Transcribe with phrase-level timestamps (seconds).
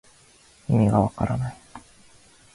[0.67, 1.57] いみがわからない